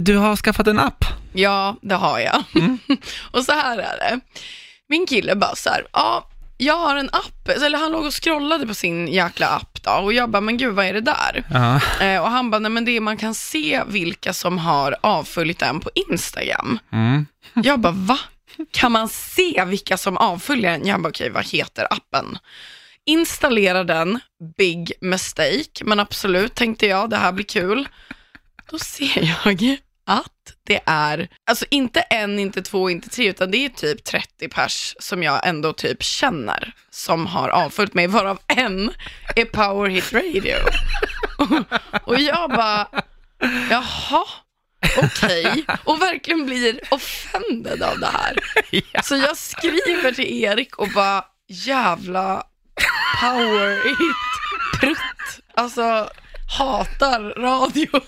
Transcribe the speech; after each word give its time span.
du 0.00 0.16
har 0.16 0.36
skaffat 0.36 0.66
en 0.66 0.78
app. 0.78 1.04
Ja, 1.32 1.76
det 1.82 1.94
har 1.94 2.18
jag. 2.18 2.44
och 3.30 3.44
så 3.44 3.52
här 3.52 3.78
är 3.78 3.98
det. 3.98 4.20
Min 4.88 5.06
kille 5.06 5.34
bara 5.34 5.54
så 5.54 5.70
här, 5.70 5.86
ja, 5.92 6.28
jag 6.58 6.76
har 6.76 6.96
en 6.96 7.10
app, 7.12 7.48
eller 7.48 7.78
han 7.78 7.92
låg 7.92 8.04
och 8.04 8.22
scrollade 8.24 8.66
på 8.66 8.74
sin 8.74 9.08
jäkla 9.08 9.48
app 9.48 9.82
då 9.82 9.90
och 9.90 10.12
jag 10.12 10.30
bara, 10.30 10.40
men 10.40 10.56
gud 10.56 10.74
vad 10.74 10.86
är 10.86 10.92
det 10.92 11.00
där? 11.00 11.44
Ja. 11.50 11.80
Eh, 12.06 12.22
och 12.22 12.30
han 12.30 12.50
bara, 12.50 12.58
nej 12.58 12.70
men 12.70 12.84
det 12.84 12.96
är, 12.96 13.00
man 13.00 13.16
kan 13.16 13.34
se 13.34 13.82
vilka 13.86 14.32
som 14.32 14.58
har 14.58 14.96
avföljt 15.00 15.62
en 15.62 15.80
på 15.80 15.90
Instagram. 16.10 16.78
Mm. 16.92 17.26
Jag 17.54 17.80
bara, 17.80 17.92
va? 17.92 18.18
Kan 18.70 18.92
man 18.92 19.08
se 19.08 19.64
vilka 19.66 19.96
som 19.96 20.16
avföljer 20.16 20.70
en? 20.70 20.86
Jag 20.86 21.02
bara, 21.02 21.08
okej, 21.08 21.30
vad 21.30 21.46
heter 21.46 21.86
appen? 21.90 22.38
Installera 23.04 23.84
den, 23.84 24.20
big 24.56 24.92
mistake, 25.00 25.84
men 25.84 26.00
absolut 26.00 26.54
tänkte 26.54 26.86
jag, 26.86 27.10
det 27.10 27.16
här 27.16 27.32
blir 27.32 27.44
kul. 27.44 27.88
Då 28.70 28.78
ser 28.78 29.38
jag 29.44 29.78
att 30.06 30.54
det 30.64 30.80
är, 30.86 31.28
alltså 31.46 31.64
inte 31.70 32.00
en, 32.00 32.38
inte 32.38 32.62
två, 32.62 32.90
inte 32.90 33.08
tre, 33.08 33.28
utan 33.28 33.50
det 33.50 33.64
är 33.64 33.68
typ 33.68 34.04
30 34.04 34.48
pers 34.48 34.94
som 34.98 35.22
jag 35.22 35.48
ändå 35.48 35.72
typ 35.72 36.02
känner 36.02 36.74
som 36.90 37.26
har 37.26 37.48
avföljt 37.48 37.94
mig, 37.94 38.06
varav 38.06 38.38
en 38.46 38.92
är 39.36 39.44
Power 39.44 39.88
Hit 39.88 40.12
Radio. 40.12 40.56
Och 42.04 42.20
jag 42.20 42.50
bara, 42.50 42.88
jaha, 43.70 44.24
okej. 44.98 45.64
Och 45.84 46.02
verkligen 46.02 46.46
blir 46.46 46.80
offended 46.90 47.82
av 47.82 47.98
det 47.98 48.10
här. 48.12 48.38
Så 49.02 49.16
jag 49.16 49.36
skriver 49.36 50.12
till 50.12 50.42
Erik 50.42 50.78
och 50.78 50.88
bara, 50.88 51.24
jävla 51.48 52.42
power 53.20 53.74
hit 53.88 54.80
prutt. 54.80 55.44
Alltså, 55.54 56.10
hatar 56.48 57.20
radio. 57.20 57.88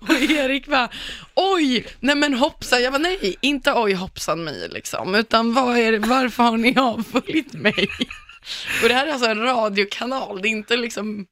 och 0.00 0.30
Erik 0.30 0.66
bara, 0.66 0.88
oj, 1.34 1.86
nej 2.00 2.14
men 2.14 2.34
hoppsan. 2.34 2.82
Jag 2.82 2.92
bara, 2.92 2.98
nej, 2.98 3.36
inte 3.40 3.72
oj 3.72 3.94
hoppsan 3.94 4.44
mig 4.44 4.68
liksom, 4.68 5.14
utan 5.14 5.54
vad 5.54 5.78
är 5.78 5.98
varför 5.98 6.42
har 6.42 6.56
ni 6.56 6.78
avföljt 6.78 7.52
mig? 7.52 7.88
Och 8.82 8.88
det 8.88 8.94
här 8.94 9.06
är 9.06 9.12
alltså 9.12 9.30
en 9.30 9.42
radiokanal, 9.42 10.42
det 10.42 10.48
är 10.48 10.50
inte 10.50 10.76
liksom 10.76 11.26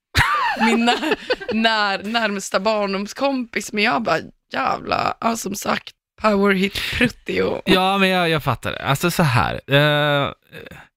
min 0.60 0.84
när, 0.84 1.16
när, 1.52 2.02
närmsta 2.02 2.60
barndomskompis, 2.60 3.72
men 3.72 3.84
jag 3.84 4.02
bara, 4.02 4.18
jävla, 4.52 5.14
ja, 5.20 5.36
som 5.36 5.54
sagt, 5.54 5.94
power 6.20 6.54
hit 6.54 6.80
prutti 6.92 7.40
och... 7.40 7.62
Ja, 7.64 7.98
men 7.98 8.08
jag, 8.08 8.28
jag 8.28 8.44
fattar 8.44 8.72
det. 8.72 8.82
Alltså 8.82 9.10
så 9.10 9.22
här. 9.22 9.60
Eh, 9.66 10.32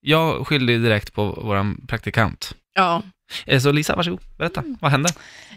jag 0.01 0.47
skyllde 0.47 0.77
direkt 0.77 1.13
på 1.13 1.39
vår 1.43 1.88
praktikant. 1.88 2.55
Ja. 2.73 3.02
Eh, 3.45 3.59
så 3.59 3.71
Lisa, 3.71 3.95
varsågod. 3.95 4.19
Berätta. 4.38 4.63
Vad 4.81 4.91
hände? 4.91 5.09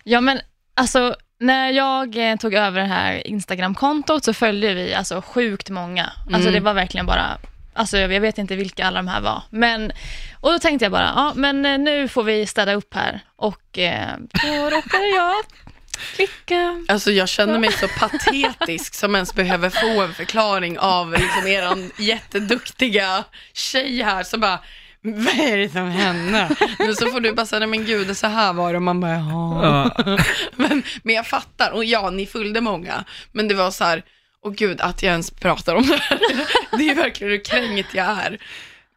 Ja, 0.04 0.20
men 0.20 0.40
alltså 0.74 1.16
när 1.40 1.70
jag 1.70 2.30
eh, 2.30 2.36
tog 2.36 2.54
över 2.54 2.80
det 2.80 2.86
här 2.86 3.26
Instagram-kontot 3.26 4.24
så 4.24 4.34
följde 4.34 4.74
vi 4.74 4.94
alltså 4.94 5.22
sjukt 5.22 5.70
många. 5.70 6.04
Alltså 6.26 6.48
Mm. 6.48 6.52
det 6.52 6.60
var 6.60 6.74
verkligen 6.74 7.06
bara, 7.06 7.38
alltså 7.74 7.98
jag 7.98 8.20
vet 8.20 8.38
inte 8.38 8.56
vilka 8.56 8.86
alla 8.86 8.98
de 8.98 9.08
här 9.08 9.20
var. 9.20 9.42
Men, 9.50 9.92
och 10.40 10.52
då 10.52 10.58
tänkte 10.58 10.84
jag 10.84 10.92
bara, 10.92 11.12
ja 11.16 11.32
men 11.36 11.66
eh, 11.66 11.78
nu 11.78 12.08
får 12.08 12.22
vi 12.24 12.46
städa 12.46 12.74
upp 12.74 12.94
här. 12.94 13.20
Och 13.36 13.78
eh, 13.78 14.08
då 14.18 14.70
råkade 14.70 15.06
jag 15.06 15.34
klicka. 16.14 16.84
Alltså 16.88 17.10
jag 17.10 17.28
känner 17.28 17.58
mig 17.58 17.72
så 17.72 17.88
patetisk 17.88 18.94
som 18.94 19.14
ens 19.14 19.34
behöver 19.34 19.70
få 19.70 20.02
en 20.02 20.14
förklaring 20.14 20.78
av 20.78 21.12
liksom 21.12 21.46
eran 21.46 21.90
jätteduktiga 21.98 23.24
tjej 23.54 24.02
här 24.02 24.22
som 24.22 24.40
bara, 24.40 24.60
vad 25.14 25.48
är 25.48 25.56
det 25.56 25.68
som 25.68 25.88
hände? 25.90 26.56
Så 26.98 27.06
får 27.06 27.20
du 27.20 27.32
bara 27.32 27.46
säga, 27.46 27.66
men 27.66 27.84
gud, 27.84 28.16
så 28.16 28.26
här 28.26 28.52
var 28.52 28.72
det, 28.72 28.76
och 28.76 28.82
man 28.82 29.00
bara, 29.00 29.12
jaha. 29.12 29.90
Ja. 29.96 30.18
Men, 30.56 30.82
men 31.02 31.14
jag 31.14 31.26
fattar, 31.26 31.70
och 31.70 31.84
ja, 31.84 32.10
ni 32.10 32.26
följde 32.26 32.60
många, 32.60 33.04
men 33.32 33.48
det 33.48 33.54
var 33.54 33.70
så 33.70 33.84
här, 33.84 34.02
åh 34.42 34.52
gud, 34.52 34.80
att 34.80 35.02
jag 35.02 35.10
ens 35.10 35.30
pratar 35.30 35.74
om 35.74 35.86
det 35.86 35.96
här. 35.96 36.20
Det 36.78 36.90
är 36.90 36.94
verkligen 36.94 37.30
hur 37.30 37.44
kränkt 37.44 37.94
jag 37.94 38.06
är. 38.06 38.38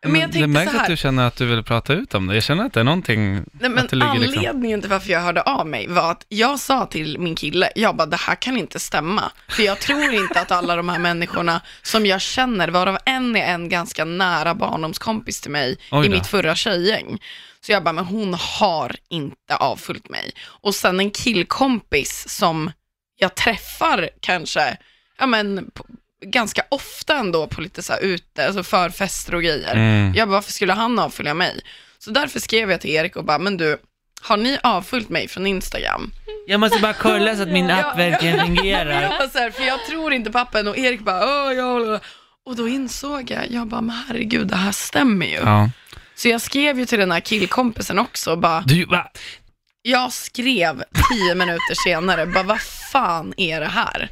Men 0.03 0.21
jag 0.21 0.31
det 0.31 0.47
märks 0.47 0.71
så 0.71 0.77
här, 0.77 0.83
att 0.83 0.89
du 0.89 0.97
känner 0.97 1.27
att 1.27 1.35
du 1.35 1.45
vill 1.45 1.63
prata 1.63 1.93
ut 1.93 2.13
om 2.13 2.27
det. 2.27 2.33
Jag 2.33 2.43
känner 2.43 2.65
att 2.65 2.73
det 2.73 2.79
är 2.79 2.83
någonting, 2.83 3.33
Nej, 3.33 3.45
men 3.69 3.77
att 3.77 3.89
det 3.89 3.95
ligger 3.95 4.13
liksom... 4.19 4.37
anledningen 4.37 4.81
till 4.81 4.89
varför 4.89 5.11
jag 5.11 5.21
hörde 5.21 5.41
av 5.41 5.67
mig 5.67 5.87
var 5.87 6.11
att 6.11 6.25
jag 6.29 6.59
sa 6.59 6.85
till 6.85 7.19
min 7.19 7.35
kille, 7.35 7.71
jag 7.75 7.95
bara, 7.95 8.05
det 8.05 8.17
här 8.17 8.35
kan 8.35 8.57
inte 8.57 8.79
stämma. 8.79 9.31
För 9.49 9.63
jag 9.63 9.79
tror 9.79 10.13
inte 10.13 10.41
att 10.41 10.51
alla 10.51 10.75
de 10.75 10.89
här 10.89 10.99
människorna 10.99 11.61
som 11.81 12.05
jag 12.05 12.21
känner, 12.21 12.67
varav 12.67 12.97
en 13.05 13.35
är 13.35 13.53
en 13.53 13.69
ganska 13.69 14.05
nära 14.05 14.55
barndomskompis 14.55 15.41
till 15.41 15.51
mig 15.51 15.77
i 16.05 16.09
mitt 16.09 16.27
förra 16.27 16.55
tjejgäng. 16.55 17.19
Så 17.61 17.71
jag 17.71 17.83
bara, 17.83 17.93
men 17.93 18.05
hon 18.05 18.33
har 18.33 18.95
inte 19.09 19.55
avföljt 19.55 20.09
mig. 20.09 20.31
Och 20.41 20.75
sen 20.75 20.99
en 20.99 21.11
killkompis 21.11 22.29
som 22.29 22.71
jag 23.19 23.35
träffar 23.35 24.09
kanske, 24.19 24.77
ja 25.19 25.25
men 25.25 25.71
ganska 26.25 26.61
ofta 26.69 27.17
ändå 27.17 27.47
på 27.47 27.61
lite 27.61 27.83
så 27.83 27.93
här 27.93 27.99
ute, 28.01 28.45
alltså 28.47 28.63
förfester 28.63 29.35
och 29.35 29.43
grejer. 29.43 29.71
Mm. 29.75 30.13
Jag 30.15 30.27
bara, 30.27 30.33
varför 30.33 30.51
skulle 30.51 30.73
han 30.73 30.99
avfölja 30.99 31.33
mig? 31.33 31.59
Så 31.99 32.11
därför 32.11 32.39
skrev 32.39 32.71
jag 32.71 32.81
till 32.81 32.89
Erik 32.89 33.15
och 33.15 33.25
bara, 33.25 33.39
men 33.39 33.57
du, 33.57 33.77
har 34.21 34.37
ni 34.37 34.57
avföljt 34.63 35.09
mig 35.09 35.27
från 35.27 35.47
Instagram? 35.47 36.11
Jag 36.47 36.59
måste 36.59 36.79
bara 36.79 36.93
kolla 36.93 37.35
så 37.35 37.41
att 37.41 37.47
min 37.49 37.71
app 37.71 37.97
verkligen 37.99 38.39
fungerar. 38.45 39.01
jag 39.01 39.09
bara 39.11 39.29
så 39.29 39.37
här, 39.39 39.51
för 39.51 39.63
jag 39.63 39.85
tror 39.85 40.13
inte 40.13 40.31
pappen 40.31 40.67
och 40.67 40.77
Erik 40.77 41.01
bara, 41.01 41.25
åh, 41.47 41.53
ja, 41.53 41.99
och 42.45 42.55
då 42.55 42.67
insåg 42.67 43.31
jag, 43.31 43.51
jag 43.51 43.67
bara, 43.67 43.81
men 43.81 43.95
herregud, 44.07 44.47
det 44.47 44.55
här 44.55 44.71
stämmer 44.71 45.25
ju. 45.25 45.35
Ja. 45.35 45.69
Så 46.15 46.27
jag 46.27 46.41
skrev 46.41 46.79
ju 46.79 46.85
till 46.85 46.99
den 46.99 47.11
här 47.11 47.19
killkompisen 47.19 47.99
också, 47.99 48.35
bara, 48.35 48.61
Du, 48.65 48.85
va? 48.85 49.11
jag 49.81 50.13
skrev 50.13 50.83
tio 51.11 51.35
minuter 51.35 51.83
senare, 51.87 52.25
bara, 52.25 52.43
vad 52.43 52.61
fan 52.91 53.33
är 53.37 53.59
det 53.59 53.67
här? 53.67 54.09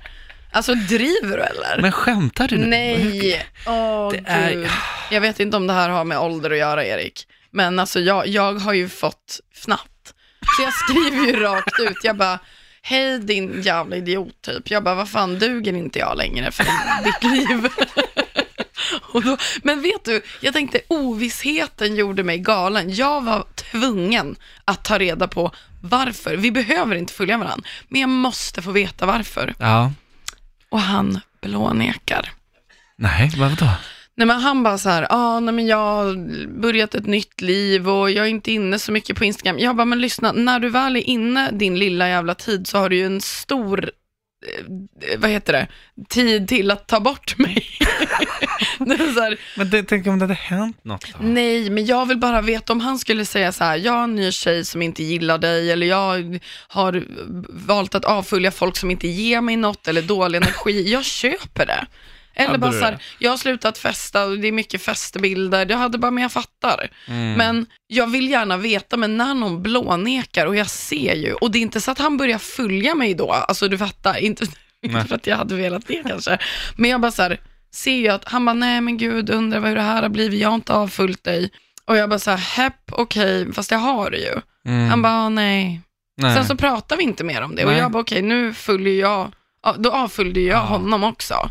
Alltså 0.52 0.74
driver 0.76 1.38
du 1.38 1.44
eller? 1.44 1.82
Men 1.82 1.92
skämtar 1.92 2.48
du 2.48 2.58
nu? 2.58 2.66
Nej, 2.66 3.46
åh 3.66 4.12
Det 4.12 4.24
är- 4.26 4.54
gud. 4.54 4.68
Jag 5.12 5.22
vet 5.22 5.40
inte 5.40 5.58
om 5.58 5.68
det 5.68 5.74
här 5.74 5.90
har 5.90 6.04
med 6.04 6.20
ålder 6.20 6.52
att 6.52 6.58
göra, 6.58 6.86
Erik. 6.86 7.28
Men 7.52 7.80
alltså 7.80 8.00
jag, 8.00 8.28
jag 8.28 8.54
har 8.54 8.74
ju 8.74 8.90
fått 8.90 9.40
fnatt. 9.56 10.14
Så 10.58 10.64
jag 10.64 10.74
skriver 10.74 11.28
ju 11.28 11.40
rakt 11.40 11.80
ut, 11.80 11.98
jag 12.04 12.18
bara, 12.18 12.40
hej 12.82 13.20
din 13.20 13.62
jävla 13.62 13.96
idiot 13.96 14.42
typ. 14.42 14.72
Jag 14.72 14.84
bara, 14.84 14.96
vad 14.96 15.10
fan 15.10 15.40
duger 15.40 15.74
inte 15.74 16.00
jag 16.00 16.18
längre 16.18 16.52
för 16.52 16.66
ditt 17.04 17.24
liv? 17.24 17.68
Och 19.14 19.24
då, 19.24 19.38
men 19.64 19.82
vet 19.82 20.06
du, 20.06 20.22
jag 20.42 20.54
tänkte 20.54 20.80
ovissheten 20.88 21.96
gjorde 21.96 22.24
mig 22.24 22.38
galen. 22.38 22.94
Jag 22.96 23.24
var 23.24 23.46
tvungen 23.56 24.36
att 24.66 24.84
ta 24.84 24.98
reda 25.00 25.28
på 25.28 25.52
varför. 25.82 26.36
Vi 26.36 26.52
behöver 26.52 26.96
inte 26.96 27.14
följa 27.14 27.38
varandra, 27.38 27.68
men 27.88 28.02
jag 28.02 28.10
måste 28.10 28.62
få 28.62 28.72
veta 28.72 29.06
varför. 29.06 29.54
Ja. 29.60 29.92
Och 30.70 30.80
han 30.80 31.20
blånekar. 31.42 32.32
Nej, 32.96 33.32
vadå? 33.38 33.70
Nej 34.18 34.28
men 34.28 34.40
han 34.40 34.64
bara 34.64 34.78
så 34.78 34.90
här, 34.90 35.08
ah, 35.10 35.40
nej 35.40 35.54
men 35.54 35.68
jag 35.68 35.78
har 35.78 36.16
börjat 36.62 36.96
ett 36.96 37.06
nytt 37.06 37.42
liv 37.42 37.90
och 37.90 38.12
jag 38.12 38.26
är 38.26 38.30
inte 38.30 38.52
inne 38.52 38.80
så 38.80 38.92
mycket 38.92 39.18
på 39.18 39.26
Instagram. 39.26 39.60
Jag 39.60 39.76
bara, 39.76 39.86
men 39.86 40.02
lyssna, 40.02 40.32
när 40.32 40.60
du 40.60 40.70
väl 40.70 40.96
är 40.96 41.10
inne 41.10 41.52
din 41.52 41.80
lilla 41.80 42.10
jävla 42.10 42.36
tid 42.36 42.68
så 42.68 42.78
har 42.78 42.90
du 42.90 42.96
ju 42.96 43.06
en 43.06 43.22
stor, 43.22 43.92
eh, 44.48 45.20
vad 45.20 45.30
heter 45.30 45.54
det, 45.54 45.68
tid 46.10 46.48
till 46.48 46.72
att 46.72 46.88
ta 46.88 47.00
bort 47.00 47.38
mig. 47.38 47.66
här, 49.22 49.38
Men 49.58 49.70
det, 49.70 49.84
tänk 49.84 50.08
om 50.08 50.20
det 50.20 50.24
hade 50.24 50.34
hänt 50.34 50.84
något 50.84 51.06
då? 51.14 51.18
nej, 51.22 51.70
men 51.70 51.86
jag 51.86 52.06
vill 52.06 52.18
bara 52.18 52.42
veta 52.42 52.74
om 52.74 52.80
han 52.80 53.00
skulle 53.00 53.26
säga 53.26 53.52
så 53.52 53.64
här, 53.64 53.78
jag 53.78 53.94
har 53.94 54.04
en 54.04 54.16
ny 54.16 54.32
tjej 54.32 54.66
som 54.66 54.82
inte 54.82 55.04
gillar 55.04 55.38
dig 55.38 55.72
eller 55.72 55.88
jag 55.88 56.40
har 56.68 57.04
valt 57.68 57.96
att 57.96 58.06
avfölja 58.06 58.52
folk 58.52 58.78
som 58.78 58.92
inte 58.92 59.08
ger 59.08 59.42
mig 59.42 59.56
något 59.56 59.88
eller 59.88 60.02
dålig 60.02 60.38
energi. 60.44 60.92
Jag 60.92 61.06
köper 61.06 61.66
det. 61.66 61.86
Eller 62.38 62.48
Hade 62.48 62.60
bara 62.60 62.72
så 62.72 62.86
här, 62.86 62.98
jag 63.20 63.30
har 63.30 63.38
slutat 63.38 63.78
festa 63.78 64.26
och 64.26 64.40
det 64.40 64.48
är 64.48 64.52
mycket 64.52 64.82
festbilder. 64.82 65.66
Jag 65.70 65.78
hade 65.78 65.98
bara, 65.98 66.12
men 66.12 66.22
jag 66.22 66.32
fattar. 66.32 66.90
Mm. 67.08 67.34
Men 67.34 67.66
jag 67.88 68.08
vill 68.08 68.30
gärna 68.30 68.58
veta, 68.58 68.98
men 68.98 69.18
när 69.18 69.34
någon 69.34 69.64
blånekar 69.64 70.46
och 70.46 70.56
jag 70.56 70.70
ser 70.70 71.16
ju, 71.16 71.34
och 71.34 71.52
det 71.52 71.58
är 71.58 71.62
inte 71.62 71.82
så 71.82 71.92
att 71.92 72.00
han 72.00 72.18
börjar 72.18 72.38
följa 72.38 72.96
mig 72.96 73.14
då, 73.14 73.32
alltså 73.32 73.68
du 73.68 73.78
fattar, 73.78 74.18
inte, 74.18 74.46
inte 74.82 75.06
för 75.08 75.16
att 75.16 75.28
jag 75.28 75.38
hade 75.38 75.56
velat 75.56 75.88
det 75.88 76.04
kanske, 76.08 76.38
men 76.76 76.90
jag 76.90 77.02
bara 77.02 77.12
så 77.12 77.22
här, 77.22 77.40
ser 77.78 77.96
ju 77.96 78.08
att 78.08 78.28
han 78.28 78.46
bara, 78.46 78.54
nej 78.54 78.82
men 78.82 78.98
gud, 78.98 79.30
undrar 79.30 79.60
vad 79.60 79.76
det 79.76 79.82
här 79.82 80.02
har 80.02 80.10
blivit, 80.10 80.42
jag 80.42 80.50
har 80.50 80.56
inte 80.56 80.74
avföljt 80.74 81.24
dig. 81.24 81.52
Och 81.86 81.98
jag 81.98 82.10
bara 82.10 82.20
så 82.20 82.32
här, 82.32 82.38
hepp, 82.38 82.92
okej, 82.92 83.54
fast 83.54 83.72
jag 83.72 83.78
har 83.80 84.12
det 84.12 84.18
ju. 84.18 84.34
Mm. 84.66 84.90
Han 84.90 85.02
bara, 85.02 85.14
"Ah, 85.14 85.30
nej. 85.30 85.82
Nej. 86.22 86.36
Sen 86.36 86.46
så 86.46 86.56
pratar 86.56 86.98
vi 86.98 87.04
inte 87.04 87.24
mer 87.24 87.42
om 87.42 87.56
det 87.56 87.66
och 87.66 87.72
Nej. 87.72 87.80
jag 87.80 87.92
bara, 87.92 88.02
okej, 88.02 88.22
nu 88.22 88.54
följer 88.54 88.94
jag, 89.02 89.32
ja, 89.64 89.76
då 89.78 89.92
avföljde 89.92 90.40
jag 90.42 90.58
Ja. 90.58 90.62
honom 90.62 91.04
också. 91.04 91.50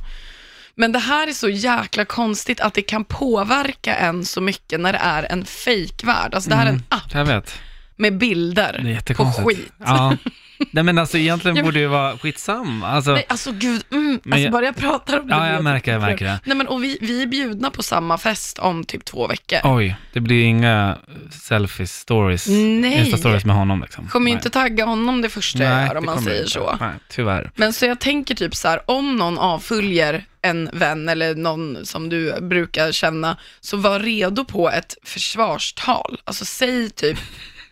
Men 0.74 0.92
det 0.92 0.98
här 0.98 1.28
är 1.28 1.32
så 1.32 1.48
jäkla 1.48 2.04
konstigt 2.04 2.60
att 2.60 2.74
det 2.74 2.82
kan 2.82 3.04
påverka 3.04 3.94
en 3.96 4.24
så 4.24 4.40
mycket 4.40 4.80
när 4.80 4.92
det 4.92 4.98
är 4.98 5.32
en 5.32 5.44
fejkvärld. 5.44 6.34
Alltså 6.34 6.50
det 6.50 6.56
här 6.56 6.66
är 6.66 6.70
en 6.70 6.82
Mm. 7.20 7.38
app 7.38 7.50
med 7.96 8.18
bilder 8.18 9.14
på 9.14 9.24
skit. 9.24 9.72
Ja. 9.78 10.16
Nej 10.70 10.84
men 10.84 10.98
alltså 10.98 11.18
egentligen 11.18 11.64
borde 11.64 11.80
det 11.80 11.86
vara 11.88 12.18
skitsamma. 12.18 12.88
Alltså, 12.88 13.12
Nej, 13.12 13.26
alltså 13.28 13.52
gud, 13.52 13.82
mm, 13.92 14.20
Men 14.24 14.32
alltså 14.32 14.44
jag- 14.44 14.52
bara 14.52 14.64
jag 14.64 14.76
pratar 14.76 15.20
om 15.20 15.28
det. 15.28 15.34
ja, 15.34 15.46
jag 15.46 15.54
jag 15.56 15.64
märker, 15.64 15.92
jag 15.92 16.00
märker 16.00 16.24
det. 16.24 16.40
Nej 16.44 16.56
men 16.56 16.66
och 16.68 16.84
vi, 16.84 16.98
vi 17.00 17.22
är 17.22 17.26
bjudna 17.26 17.70
på 17.70 17.82
samma 17.82 18.18
fest 18.18 18.58
om 18.58 18.84
typ 18.84 19.04
två 19.04 19.26
veckor. 19.26 19.58
Oj, 19.64 19.96
det 20.12 20.20
blir 20.20 20.44
inga 20.44 20.96
selfie-stories, 21.30 22.48
Nej. 22.80 22.98
Insta-stories 23.12 23.46
med 23.46 23.56
honom 23.56 23.80
liksom. 23.82 24.08
Kommer 24.08 24.30
ju 24.30 24.36
inte 24.36 24.50
tagga 24.50 24.84
honom 24.84 25.22
det 25.22 25.28
första 25.28 25.62
jag 25.62 25.70
Nej, 25.76 25.86
gör 25.86 25.96
om 25.96 26.04
man 26.04 26.22
säger 26.22 26.38
inte. 26.40 26.50
så. 26.50 26.76
Nej, 26.80 26.90
tyvärr. 27.08 27.50
Men 27.54 27.72
så 27.72 27.86
jag 27.86 28.00
tänker 28.00 28.34
typ 28.34 28.54
så 28.54 28.68
här, 28.68 28.90
om 28.90 29.16
någon 29.16 29.38
avföljer 29.38 30.24
en 30.42 30.70
vän 30.72 31.08
eller 31.08 31.34
någon 31.34 31.86
som 31.86 32.08
du 32.08 32.40
brukar 32.40 32.92
känna, 32.92 33.36
så 33.60 33.76
var 33.76 34.00
redo 34.00 34.44
på 34.44 34.70
ett 34.70 34.96
försvarstal. 35.04 36.20
Alltså 36.24 36.44
säg 36.44 36.90
typ, 36.90 37.18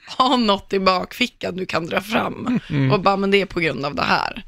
ha 0.06 0.36
något 0.36 0.72
i 0.72 0.78
bakfickan 0.80 1.56
du 1.56 1.66
kan 1.66 1.86
dra 1.86 2.00
fram 2.00 2.60
Mm. 2.70 2.92
och 2.92 3.00
bara, 3.00 3.16
men 3.16 3.30
det 3.30 3.40
är 3.40 3.46
på 3.46 3.60
grund 3.60 3.84
av 3.84 3.94
det 3.94 4.02
här. 4.02 4.44